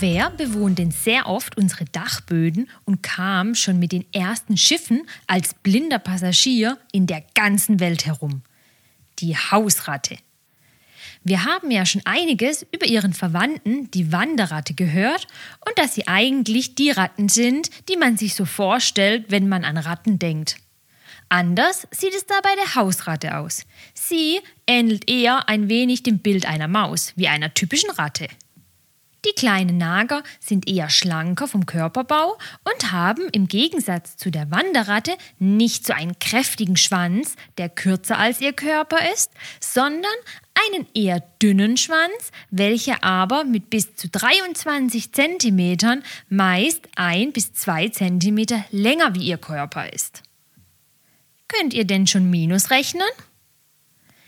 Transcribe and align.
Wer 0.00 0.30
bewohnt 0.30 0.78
denn 0.78 0.92
sehr 0.92 1.26
oft 1.26 1.58
unsere 1.58 1.84
Dachböden 1.84 2.70
und 2.86 3.02
kam 3.02 3.54
schon 3.54 3.78
mit 3.78 3.92
den 3.92 4.06
ersten 4.14 4.56
Schiffen 4.56 5.06
als 5.26 5.52
blinder 5.52 5.98
Passagier 5.98 6.78
in 6.90 7.06
der 7.06 7.22
ganzen 7.34 7.80
Welt 7.80 8.06
herum? 8.06 8.40
Die 9.18 9.36
Hausratte. 9.36 10.16
Wir 11.22 11.44
haben 11.44 11.70
ja 11.70 11.84
schon 11.84 12.00
einiges 12.06 12.66
über 12.72 12.86
ihren 12.86 13.12
Verwandten, 13.12 13.90
die 13.90 14.10
Wanderratte, 14.10 14.72
gehört 14.72 15.26
und 15.66 15.78
dass 15.78 15.94
sie 15.94 16.08
eigentlich 16.08 16.74
die 16.76 16.92
Ratten 16.92 17.28
sind, 17.28 17.68
die 17.90 17.98
man 17.98 18.16
sich 18.16 18.34
so 18.34 18.46
vorstellt, 18.46 19.26
wenn 19.28 19.50
man 19.50 19.66
an 19.66 19.76
Ratten 19.76 20.18
denkt. 20.18 20.56
Anders 21.28 21.86
sieht 21.90 22.14
es 22.14 22.24
da 22.24 22.36
bei 22.42 22.54
der 22.56 22.74
Hausratte 22.74 23.36
aus. 23.36 23.66
Sie 23.92 24.40
ähnelt 24.66 25.10
eher 25.10 25.46
ein 25.50 25.68
wenig 25.68 26.02
dem 26.02 26.20
Bild 26.20 26.46
einer 26.46 26.68
Maus, 26.68 27.12
wie 27.16 27.28
einer 27.28 27.52
typischen 27.52 27.90
Ratte. 27.90 28.28
Die 29.26 29.32
kleinen 29.32 29.76
Nager 29.76 30.22
sind 30.38 30.66
eher 30.66 30.88
schlanker 30.88 31.46
vom 31.46 31.66
Körperbau 31.66 32.38
und 32.64 32.92
haben 32.92 33.28
im 33.32 33.48
Gegensatz 33.48 34.16
zu 34.16 34.30
der 34.30 34.50
Wanderratte 34.50 35.14
nicht 35.38 35.86
so 35.86 35.92
einen 35.92 36.18
kräftigen 36.18 36.76
Schwanz, 36.76 37.36
der 37.58 37.68
kürzer 37.68 38.18
als 38.18 38.40
ihr 38.40 38.54
Körper 38.54 38.98
ist, 39.12 39.30
sondern 39.60 40.04
einen 40.54 40.86
eher 40.94 41.20
dünnen 41.42 41.76
Schwanz, 41.76 42.32
welcher 42.50 43.04
aber 43.04 43.44
mit 43.44 43.68
bis 43.68 43.94
zu 43.94 44.08
23 44.08 45.12
cm 45.12 46.02
meist 46.30 46.88
ein 46.96 47.32
bis 47.32 47.52
zwei 47.52 47.88
Zentimeter 47.88 48.64
länger 48.70 49.14
wie 49.14 49.24
ihr 49.24 49.38
Körper 49.38 49.92
ist. 49.92 50.22
Könnt 51.46 51.74
ihr 51.74 51.84
denn 51.84 52.06
schon 52.06 52.30
Minus 52.30 52.70
rechnen? 52.70 53.02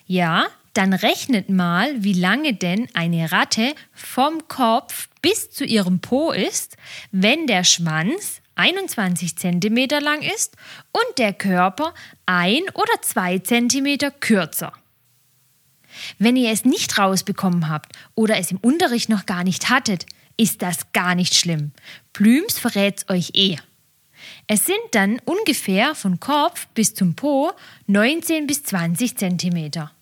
Ja, 0.07 0.49
dann 0.75 0.93
rechnet 0.93 1.49
mal, 1.51 2.03
wie 2.03 2.15
lange 2.15 2.55
denn 2.55 2.89
eine 2.95 3.33
Ratte 3.33 3.75
vom 3.93 4.49
Kopf 4.49 5.09
bis 5.21 5.51
zu 5.51 5.65
ihrem 5.65 6.01
Po 6.01 6.33
ist, 6.33 6.77
wenn 7.11 7.47
der 7.47 7.65
Schwanz 7.65 8.41
21 8.55 9.37
cm 9.37 9.89
lang 10.01 10.23
ist 10.23 10.57
und 10.93 11.19
der 11.19 11.33
Körper 11.33 11.95
ein 12.27 12.63
oder 12.75 13.03
zwei 13.03 13.39
Zentimeter 13.39 14.11
kürzer. 14.11 14.73
Wenn 16.19 16.37
ihr 16.37 16.51
es 16.51 16.65
nicht 16.65 16.99
rausbekommen 16.99 17.69
habt 17.69 17.93
oder 18.15 18.39
es 18.39 18.51
im 18.51 18.59
Unterricht 18.59 19.09
noch 19.09 19.27
gar 19.27 19.45
nicht 19.45 19.69
hattet, 19.69 20.07
ist 20.39 20.63
das 20.63 20.93
gar 20.93 21.15
nicht 21.15 21.35
schlimm. 21.35 21.73
Blüms 22.15 22.59
verrät's 22.59 23.09
euch 23.11 23.33
eh. 23.35 23.59
Es 24.47 24.67
sind 24.67 24.79
dann 24.93 25.19
ungefähr 25.25 25.95
von 25.95 26.19
Kopf 26.19 26.67
bis 26.69 26.95
zum 26.95 27.15
Po 27.15 27.53
19 27.87 28.47
bis 28.47 28.63
20 28.63 29.19
Zentimeter 29.19 29.93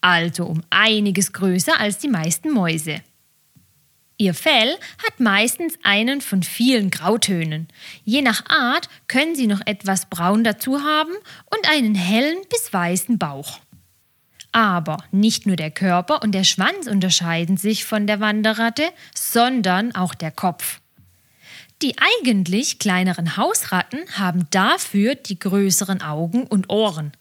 also 0.00 0.46
um 0.46 0.62
einiges 0.70 1.32
größer 1.32 1.78
als 1.78 1.98
die 1.98 2.08
meisten 2.08 2.50
Mäuse. 2.50 3.02
Ihr 4.18 4.32
Fell 4.32 4.78
hat 5.04 5.20
meistens 5.20 5.74
einen 5.82 6.22
von 6.22 6.42
vielen 6.42 6.90
Grautönen. 6.90 7.68
Je 8.04 8.22
nach 8.22 8.46
Art 8.48 8.88
können 9.08 9.34
sie 9.34 9.46
noch 9.46 9.60
etwas 9.66 10.06
braun 10.06 10.42
dazu 10.42 10.82
haben 10.82 11.12
und 11.54 11.70
einen 11.70 11.94
hellen 11.94 12.38
bis 12.48 12.72
weißen 12.72 13.18
Bauch. 13.18 13.60
Aber 14.52 15.04
nicht 15.10 15.44
nur 15.44 15.56
der 15.56 15.70
Körper 15.70 16.22
und 16.22 16.32
der 16.32 16.44
Schwanz 16.44 16.86
unterscheiden 16.86 17.58
sich 17.58 17.84
von 17.84 18.06
der 18.06 18.20
Wanderratte, 18.20 18.84
sondern 19.14 19.94
auch 19.94 20.14
der 20.14 20.30
Kopf. 20.30 20.80
Die 21.82 21.96
eigentlich 21.98 22.78
kleineren 22.78 23.36
Hausratten 23.36 24.00
haben 24.16 24.46
dafür 24.50 25.14
die 25.14 25.38
größeren 25.38 26.00
Augen 26.00 26.44
und 26.44 26.70
Ohren. 26.70 27.12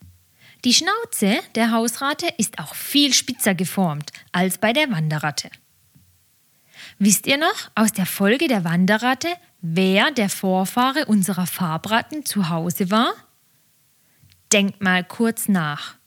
Die 0.65 0.73
Schnauze 0.73 1.37
der 1.53 1.71
Hausratte 1.71 2.27
ist 2.39 2.57
auch 2.57 2.73
viel 2.73 3.13
spitzer 3.13 3.53
geformt 3.53 4.11
als 4.31 4.57
bei 4.57 4.73
der 4.73 4.89
Wanderratte. 4.89 5.51
Wisst 6.97 7.27
ihr 7.27 7.37
noch 7.37 7.69
aus 7.75 7.91
der 7.91 8.07
Folge 8.07 8.47
der 8.47 8.63
Wanderratte, 8.63 9.27
wer 9.61 10.09
der 10.09 10.27
Vorfahre 10.27 11.05
unserer 11.05 11.45
Farbratten 11.45 12.25
zu 12.25 12.49
Hause 12.49 12.89
war? 12.89 13.13
Denkt 14.51 14.81
mal 14.81 15.03
kurz 15.03 15.47
nach. 15.47 15.97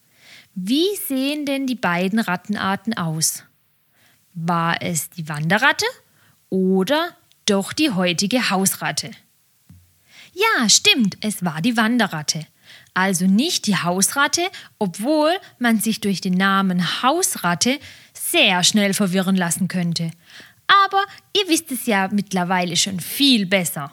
Wie 0.57 0.89
sehen 1.07 1.47
denn 1.47 1.69
die 1.69 1.77
beiden 1.77 2.19
Rattenarten 2.19 2.97
aus? 2.97 3.45
War 4.35 4.83
es 4.83 5.09
die 5.11 5.29
Wanderratte 5.29 5.87
oder 6.51 7.17
doch 7.47 7.73
die 7.73 7.93
heutige 7.93 8.51
Hausratte? 8.51 9.13
Ja, 10.33 10.69
stimmt, 10.69 11.17
es 11.21 11.45
war 11.45 11.63
die 11.63 11.77
Wanderratte 11.77 12.45
also 12.99 13.27
nicht 13.27 13.67
die 13.67 13.77
Hausratte, 13.77 14.43
obwohl 14.79 15.31
man 15.59 15.79
sich 15.79 16.01
durch 16.01 16.21
den 16.21 16.35
Namen 16.35 17.03
Hausratte 17.03 17.79
sehr 18.13 18.65
schnell 18.65 18.93
verwirren 18.93 19.37
lassen 19.37 19.69
könnte. 19.69 20.11
Aber 20.87 21.03
ihr 21.35 21.49
wisst 21.49 21.71
es 21.71 21.87
ja 21.87 22.09
mittlerweile 22.13 22.77
schon 22.77 23.01
viel 23.01 23.47
besser. 23.47 23.93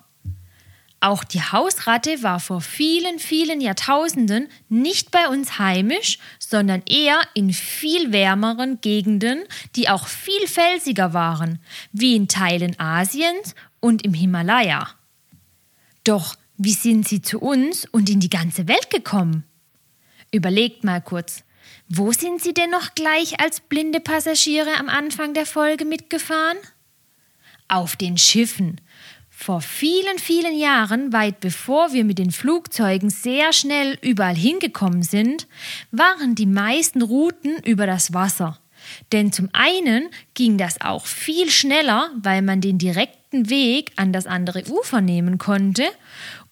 Auch 0.99 1.23
die 1.23 1.41
Hausratte 1.41 2.23
war 2.23 2.39
vor 2.39 2.61
vielen, 2.61 3.19
vielen 3.19 3.61
Jahrtausenden 3.61 4.47
nicht 4.69 5.11
bei 5.11 5.27
uns 5.27 5.59
heimisch, 5.59 6.17
sondern 6.39 6.81
eher 6.89 7.21
in 7.35 7.53
viel 7.53 8.11
wärmeren 8.11 8.81
Gegenden, 8.81 9.43
die 9.75 9.87
auch 9.87 10.07
viel 10.07 10.47
felsiger 10.47 11.13
waren, 11.13 11.59
wie 11.91 12.15
in 12.15 12.27
Teilen 12.27 12.79
Asiens 12.79 13.53
und 13.79 14.03
im 14.03 14.15
Himalaya. 14.15 14.89
Doch 16.03 16.35
wie 16.57 16.73
sind 16.73 17.07
sie 17.07 17.21
zu 17.21 17.39
uns 17.39 17.85
und 17.91 18.09
in 18.09 18.19
die 18.19 18.29
ganze 18.29 18.67
Welt 18.67 18.89
gekommen? 18.89 19.43
Überlegt 20.31 20.83
mal 20.83 21.01
kurz, 21.01 21.43
wo 21.87 22.11
sind 22.11 22.41
sie 22.41 22.53
denn 22.53 22.69
noch 22.71 22.95
gleich 22.95 23.39
als 23.39 23.59
blinde 23.59 23.99
Passagiere 23.99 24.75
am 24.79 24.89
Anfang 24.89 25.33
der 25.33 25.45
Folge 25.45 25.85
mitgefahren? 25.85 26.57
Auf 27.67 27.95
den 27.95 28.17
Schiffen. 28.17 28.81
Vor 29.29 29.59
vielen, 29.59 30.17
vielen 30.17 30.57
Jahren, 30.57 31.11
weit 31.11 31.41
bevor 31.41 31.91
wir 31.91 32.05
mit 32.05 32.19
den 32.19 32.31
Flugzeugen 32.31 33.09
sehr 33.09 33.51
schnell 33.51 33.97
überall 34.01 34.35
hingekommen 34.35 35.03
sind, 35.03 35.47
waren 35.91 36.35
die 36.35 36.45
meisten 36.45 37.01
Routen 37.01 37.57
über 37.63 37.85
das 37.85 38.13
Wasser. 38.13 38.59
Denn 39.11 39.33
zum 39.33 39.49
einen 39.51 40.09
ging 40.35 40.57
das 40.57 40.79
auch 40.79 41.05
viel 41.05 41.49
schneller, 41.49 42.11
weil 42.21 42.41
man 42.41 42.61
den 42.61 42.77
direkten 42.77 43.49
Weg 43.49 43.91
an 43.97 44.13
das 44.13 44.25
andere 44.25 44.63
Ufer 44.69 45.01
nehmen 45.01 45.37
konnte 45.37 45.83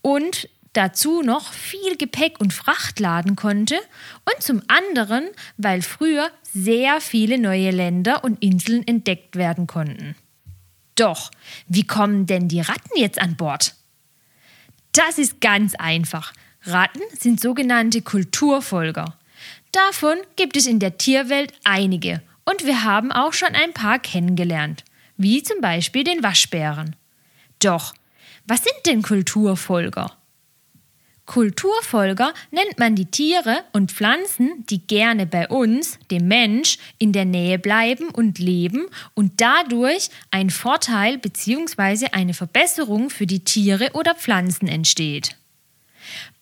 und 0.03 0.47
dazu 0.73 1.23
noch 1.23 1.51
viel 1.51 1.97
Gepäck 1.97 2.39
und 2.39 2.53
Fracht 2.53 2.99
laden 2.99 3.35
konnte 3.35 3.75
und 4.25 4.43
zum 4.43 4.61
anderen, 4.67 5.29
weil 5.57 5.81
früher 5.81 6.29
sehr 6.43 7.01
viele 7.01 7.39
neue 7.39 7.71
Länder 7.71 8.23
und 8.23 8.43
Inseln 8.43 8.85
entdeckt 8.87 9.35
werden 9.35 9.65
konnten. 9.65 10.15
Doch, 10.95 11.31
wie 11.67 11.87
kommen 11.87 12.27
denn 12.27 12.47
die 12.47 12.61
Ratten 12.61 12.97
jetzt 12.97 13.19
an 13.19 13.35
Bord? 13.35 13.73
Das 14.91 15.17
ist 15.17 15.41
ganz 15.41 15.73
einfach. 15.75 16.33
Ratten 16.65 17.01
sind 17.17 17.39
sogenannte 17.39 18.01
Kulturfolger. 18.01 19.17
Davon 19.71 20.17
gibt 20.35 20.55
es 20.55 20.67
in 20.67 20.79
der 20.79 20.97
Tierwelt 20.97 21.53
einige 21.63 22.21
und 22.45 22.65
wir 22.65 22.83
haben 22.83 23.11
auch 23.11 23.33
schon 23.33 23.55
ein 23.55 23.73
paar 23.73 23.99
kennengelernt, 23.99 24.83
wie 25.17 25.41
zum 25.41 25.61
Beispiel 25.61 26.03
den 26.03 26.21
Waschbären. 26.21 26.95
Doch, 27.59 27.93
was 28.45 28.63
sind 28.63 28.85
denn 28.85 29.01
Kulturfolger? 29.01 30.17
Kulturfolger 31.25 32.33
nennt 32.51 32.79
man 32.79 32.95
die 32.95 33.05
Tiere 33.05 33.63
und 33.71 33.91
Pflanzen, 33.91 34.65
die 34.69 34.85
gerne 34.85 35.25
bei 35.25 35.47
uns, 35.47 35.97
dem 36.11 36.27
Mensch, 36.27 36.77
in 36.97 37.13
der 37.13 37.23
Nähe 37.23 37.59
bleiben 37.59 38.09
und 38.09 38.39
leben 38.39 38.87
und 39.13 39.39
dadurch 39.39 40.09
ein 40.31 40.49
Vorteil 40.49 41.17
bzw. 41.17 42.07
eine 42.11 42.33
Verbesserung 42.33 43.09
für 43.09 43.25
die 43.25 43.45
Tiere 43.45 43.91
oder 43.93 44.15
Pflanzen 44.15 44.67
entsteht. 44.67 45.37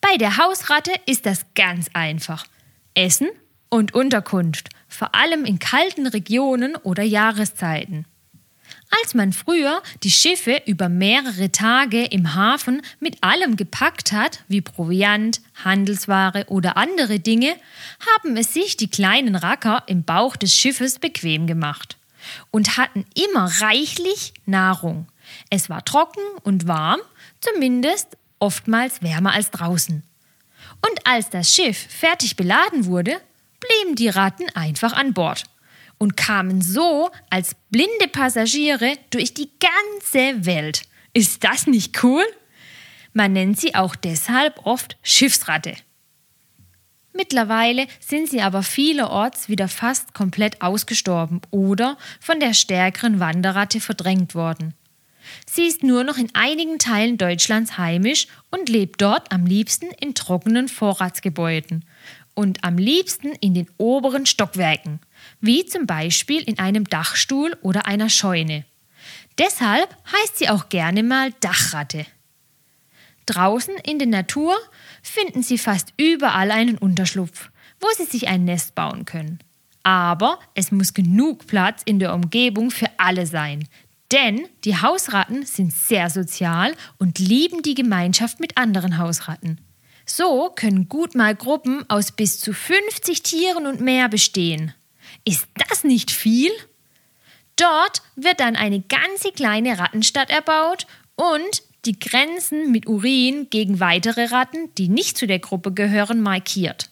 Bei 0.00 0.16
der 0.16 0.36
Hausratte 0.36 0.92
ist 1.06 1.26
das 1.26 1.46
ganz 1.54 1.88
einfach. 1.92 2.44
Essen 2.94 3.28
und 3.68 3.94
Unterkunft, 3.94 4.70
vor 4.88 5.14
allem 5.14 5.44
in 5.44 5.60
kalten 5.60 6.08
Regionen 6.08 6.74
oder 6.74 7.04
Jahreszeiten. 7.04 8.04
Als 9.02 9.14
man 9.14 9.32
früher 9.32 9.82
die 10.02 10.10
Schiffe 10.10 10.62
über 10.66 10.88
mehrere 10.88 11.50
Tage 11.50 12.04
im 12.04 12.34
Hafen 12.34 12.82
mit 13.00 13.22
allem 13.22 13.56
gepackt 13.56 14.12
hat, 14.12 14.40
wie 14.48 14.60
Proviant, 14.60 15.40
Handelsware 15.64 16.44
oder 16.48 16.76
andere 16.76 17.18
Dinge, 17.18 17.56
haben 18.14 18.36
es 18.36 18.52
sich 18.52 18.76
die 18.76 18.90
kleinen 18.90 19.34
Racker 19.34 19.82
im 19.86 20.04
Bauch 20.04 20.36
des 20.36 20.54
Schiffes 20.54 20.98
bequem 20.98 21.46
gemacht 21.46 21.96
und 22.50 22.76
hatten 22.76 23.04
immer 23.14 23.50
reichlich 23.60 24.34
Nahrung. 24.46 25.08
Es 25.50 25.70
war 25.70 25.84
trocken 25.84 26.22
und 26.42 26.68
warm, 26.68 27.00
zumindest 27.40 28.16
oftmals 28.38 29.02
wärmer 29.02 29.32
als 29.32 29.50
draußen. 29.50 30.02
Und 30.84 31.06
als 31.06 31.30
das 31.30 31.54
Schiff 31.54 31.78
fertig 31.78 32.36
beladen 32.36 32.86
wurde, 32.86 33.20
blieben 33.60 33.94
die 33.94 34.08
Ratten 34.08 34.48
einfach 34.54 34.92
an 34.92 35.14
Bord 35.14 35.44
und 36.02 36.16
kamen 36.16 36.62
so 36.62 37.12
als 37.30 37.54
blinde 37.70 38.08
Passagiere 38.10 38.96
durch 39.10 39.34
die 39.34 39.48
ganze 39.60 40.44
Welt. 40.44 40.82
Ist 41.14 41.44
das 41.44 41.68
nicht 41.68 42.02
cool? 42.02 42.24
Man 43.12 43.32
nennt 43.32 43.60
sie 43.60 43.76
auch 43.76 43.94
deshalb 43.94 44.66
oft 44.66 44.96
Schiffsratte. 45.04 45.76
Mittlerweile 47.12 47.86
sind 48.00 48.28
sie 48.28 48.40
aber 48.40 48.64
vielerorts 48.64 49.48
wieder 49.48 49.68
fast 49.68 50.12
komplett 50.12 50.60
ausgestorben 50.60 51.40
oder 51.52 51.96
von 52.18 52.40
der 52.40 52.52
stärkeren 52.52 53.20
Wanderratte 53.20 53.78
verdrängt 53.78 54.34
worden. 54.34 54.74
Sie 55.48 55.68
ist 55.68 55.84
nur 55.84 56.02
noch 56.02 56.18
in 56.18 56.34
einigen 56.34 56.80
Teilen 56.80 57.16
Deutschlands 57.16 57.78
heimisch 57.78 58.26
und 58.50 58.68
lebt 58.68 59.00
dort 59.00 59.30
am 59.30 59.46
liebsten 59.46 59.86
in 60.00 60.16
trockenen 60.16 60.66
Vorratsgebäuden 60.66 61.84
und 62.34 62.64
am 62.64 62.78
liebsten 62.78 63.32
in 63.32 63.54
den 63.54 63.68
oberen 63.78 64.26
Stockwerken, 64.26 65.00
wie 65.40 65.64
zum 65.66 65.86
Beispiel 65.86 66.42
in 66.42 66.58
einem 66.58 66.84
Dachstuhl 66.84 67.56
oder 67.62 67.86
einer 67.86 68.08
Scheune. 68.08 68.64
Deshalb 69.38 69.96
heißt 70.12 70.38
sie 70.38 70.48
auch 70.48 70.68
gerne 70.68 71.02
mal 71.02 71.32
Dachratte. 71.40 72.06
Draußen 73.26 73.74
in 73.84 73.98
der 73.98 74.08
Natur 74.08 74.56
finden 75.02 75.42
sie 75.42 75.58
fast 75.58 75.92
überall 75.96 76.50
einen 76.50 76.78
Unterschlupf, 76.78 77.50
wo 77.80 77.88
sie 77.96 78.04
sich 78.04 78.28
ein 78.28 78.44
Nest 78.44 78.74
bauen 78.74 79.04
können. 79.04 79.38
Aber 79.82 80.38
es 80.54 80.70
muss 80.70 80.94
genug 80.94 81.46
Platz 81.46 81.82
in 81.84 81.98
der 81.98 82.14
Umgebung 82.14 82.70
für 82.70 82.88
alle 82.98 83.26
sein, 83.26 83.68
denn 84.12 84.46
die 84.64 84.76
Hausratten 84.76 85.46
sind 85.46 85.72
sehr 85.72 86.10
sozial 86.10 86.74
und 86.98 87.18
lieben 87.18 87.62
die 87.62 87.74
Gemeinschaft 87.74 88.40
mit 88.40 88.58
anderen 88.58 88.98
Hausratten. 88.98 89.58
So 90.04 90.50
können 90.54 90.88
gut 90.88 91.14
mal 91.14 91.34
Gruppen 91.34 91.88
aus 91.88 92.12
bis 92.12 92.40
zu 92.40 92.52
50 92.52 93.22
Tieren 93.22 93.66
und 93.66 93.80
mehr 93.80 94.08
bestehen. 94.08 94.74
Ist 95.24 95.46
das 95.68 95.84
nicht 95.84 96.10
viel? 96.10 96.50
Dort 97.56 98.02
wird 98.16 98.40
dann 98.40 98.56
eine 98.56 98.80
ganze 98.80 99.30
kleine 99.32 99.78
Rattenstadt 99.78 100.30
erbaut 100.30 100.86
und 101.16 101.62
die 101.84 101.98
Grenzen 101.98 102.70
mit 102.70 102.86
Urin 102.86 103.48
gegen 103.50 103.80
weitere 103.80 104.26
Ratten, 104.26 104.72
die 104.76 104.88
nicht 104.88 105.18
zu 105.18 105.26
der 105.26 105.38
Gruppe 105.38 105.72
gehören, 105.72 106.20
markiert. 106.20 106.90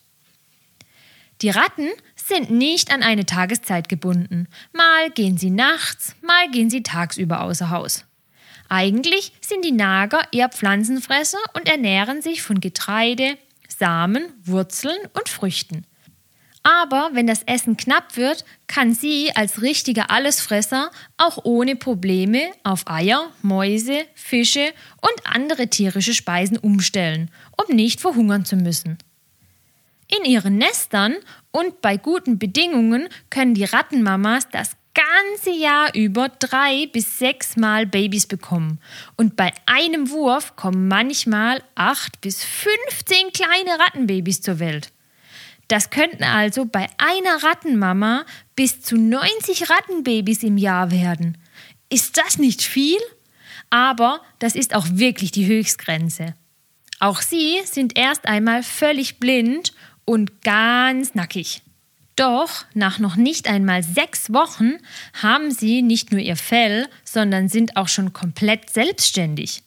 Die 1.43 1.51
Ratten 1.51 1.89
sind 2.17 2.51
nicht 2.51 2.93
an 2.93 3.03
eine 3.03 3.25
Tageszeit 3.25 3.89
gebunden. 3.89 4.47
Mal 4.73 5.11
gehen 5.11 5.39
sie 5.39 5.51
nachts, 5.51 6.15
mal 6.23 6.51
gehen 6.51 6.71
sie 6.71 6.83
tagsüber 6.83 7.43
außer 7.43 7.71
Haus. 7.71 8.05
Eigentlich 8.71 9.33
sind 9.41 9.65
die 9.65 9.73
Nager 9.73 10.21
eher 10.31 10.49
Pflanzenfresser 10.49 11.39
und 11.55 11.69
ernähren 11.69 12.23
sich 12.23 12.41
von 12.41 12.61
Getreide, 12.61 13.37
Samen, 13.69 14.33
Wurzeln 14.45 14.97
und 15.13 15.29
Früchten. 15.29 15.85
Aber 16.63 17.11
wenn 17.15 17.27
das 17.27 17.43
Essen 17.43 17.77
knapp 17.77 18.17
wird, 18.17 18.45
kann 18.69 18.95
sie 18.95 19.33
als 19.35 19.61
richtiger 19.61 20.11
Allesfresser 20.13 20.93
auch 21.17 21.39
ohne 21.45 21.75
Probleme 21.75 22.43
auf 22.63 22.87
Eier, 22.87 23.33
Mäuse, 23.43 24.05
Fische 24.15 24.73
und 25.01 25.15
andere 25.25 25.67
tierische 25.67 26.15
Speisen 26.15 26.57
umstellen, 26.57 27.31
um 27.57 27.75
nicht 27.75 28.01
verhungern 28.01 28.45
zu 28.45 28.55
müssen. 28.55 28.99
In 30.07 30.25
ihren 30.25 30.59
Nestern 30.59 31.17
und 31.51 31.81
bei 31.81 31.97
guten 31.97 32.39
Bedingungen 32.39 33.09
können 33.31 33.55
die 33.55 33.65
Rattenmamas 33.65 34.49
das 34.51 34.77
ganze 35.01 35.51
Jahr 35.51 35.95
über 35.95 36.29
drei 36.29 36.87
bis 36.93 37.19
sechs 37.19 37.57
Mal 37.57 37.87
Babys 37.87 38.27
bekommen. 38.27 38.81
Und 39.17 39.37
bei 39.37 39.53
einem 39.67 40.11
Wurf 40.11 40.57
kommen 40.57 40.89
manchmal 40.89 41.63
acht 41.75 42.21
bis 42.21 42.45
15 42.45 43.33
kleine 43.33 43.79
Rattenbabys 43.79 44.43
zur 44.43 44.59
Welt. 44.59 44.93
Das 45.69 45.91
könnten 45.91 46.25
also 46.25 46.65
bei 46.65 46.89
einer 46.99 47.43
Rattenmama 47.43 48.25
bis 48.57 48.83
zu 48.83 48.97
90 48.97 49.71
Rattenbabys 49.71 50.43
im 50.43 50.59
Jahr 50.59 50.91
werden. 50.91 51.39
Ist 51.89 52.17
das 52.19 52.39
nicht 52.39 52.63
viel? 52.63 52.99
Aber 53.71 54.21
das 54.41 54.57
ist 54.57 54.75
auch 54.75 54.87
wirklich 54.91 55.31
die 55.31 55.47
Höchstgrenze. 55.47 56.35
Auch 56.99 57.23
sie 57.23 57.61
sind 57.65 57.97
erst 57.97 58.27
einmal 58.27 58.63
völlig 58.63 59.21
blind 59.21 59.73
und 60.05 60.43
ganz 60.43 61.15
nackig. 61.15 61.63
Doch 62.21 62.65
nach 62.75 62.99
noch 62.99 63.17
nicht 63.17 63.49
einmal 63.49 63.83
sechs 63.83 64.33
Wochen 64.33 64.73
haben 65.23 65.51
sie 65.51 65.81
nicht 65.81 66.13
nur 66.13 66.21
ihr 66.21 66.37
Fell, 66.37 66.87
sondern 67.05 67.49
sind 67.49 67.77
auch 67.77 67.89
schon 67.89 68.13
komplett 68.13 68.69
selbstständig. 68.71 69.63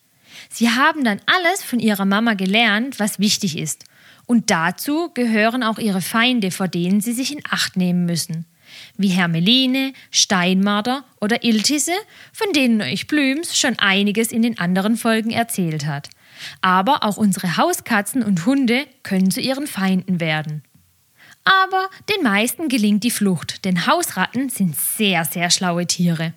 Sie 0.50 0.70
haben 0.70 1.04
dann 1.04 1.20
alles 1.26 1.64
von 1.64 1.80
ihrer 1.80 2.06
Mama 2.06 2.36
gelernt, 2.36 3.00
was 3.00 3.20
wichtig 3.20 3.58
ist 3.58 3.86
und 4.26 4.50
dazu 4.52 5.12
gehören 5.14 5.64
auch 5.64 5.78
ihre 5.78 6.02
Feinde, 6.02 6.52
vor 6.52 6.68
denen 6.68 7.02
sie 7.02 7.14
sich 7.14 7.34
in 7.34 7.42
Acht 7.50 7.78
nehmen 7.78 8.06
müssen. 8.06 8.46
Wie 8.98 9.10
Hermeline, 9.10 9.94
Steinmarder 10.10 11.04
oder 11.22 11.44
Iltisse, 11.44 11.94
von 12.32 12.52
denen 12.54 12.82
euch 12.82 13.08
Blüms 13.08 13.58
schon 13.58 13.78
einiges 13.78 14.32
in 14.32 14.42
den 14.42 14.58
anderen 14.58 14.98
Folgen 14.98 15.32
erzählt 15.32 15.86
hat. 15.86 16.10
Aber 16.62 17.04
auch 17.04 17.18
unsere 17.18 17.58
Hauskatzen 17.58 18.24
und 18.24 18.46
Hunde 18.46 18.88
können 19.04 19.30
zu 19.30 19.42
ihren 19.42 19.68
Feinden 19.68 20.20
werden. 20.20 20.64
Aber 21.44 21.90
den 22.10 22.24
meisten 22.24 22.70
gelingt 22.70 23.04
die 23.04 23.12
Flucht, 23.12 23.66
denn 23.66 23.86
Hausratten 23.86 24.50
sind 24.50 24.76
sehr, 24.76 25.26
sehr 25.26 25.50
schlaue 25.50 25.86
Tiere. 25.86 26.34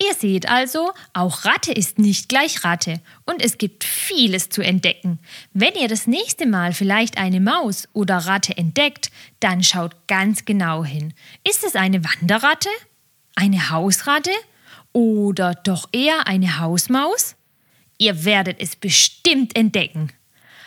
Ihr 0.00 0.14
seht 0.14 0.48
also, 0.48 0.92
auch 1.12 1.44
Ratte 1.44 1.70
ist 1.70 1.98
nicht 1.98 2.28
gleich 2.28 2.64
Ratte 2.64 3.00
und 3.24 3.40
es 3.40 3.56
gibt 3.56 3.84
vieles 3.84 4.48
zu 4.48 4.60
entdecken. 4.62 5.20
Wenn 5.52 5.74
ihr 5.74 5.86
das 5.86 6.08
nächste 6.08 6.46
Mal 6.46 6.72
vielleicht 6.72 7.18
eine 7.18 7.40
Maus 7.40 7.88
oder 7.92 8.16
Ratte 8.18 8.56
entdeckt, 8.56 9.12
dann 9.38 9.62
schaut 9.62 10.08
ganz 10.08 10.44
genau 10.44 10.84
hin. 10.84 11.14
Ist 11.48 11.62
es 11.62 11.76
eine 11.76 12.02
Wanderratte? 12.04 12.68
Eine 13.36 13.70
Hausratte? 13.70 14.32
Oder 14.92 15.54
doch 15.54 15.88
eher 15.92 16.26
eine 16.26 16.58
Hausmaus? 16.58 17.36
Ihr 17.98 18.24
werdet 18.24 18.60
es 18.60 18.74
bestimmt 18.74 19.56
entdecken. 19.56 20.10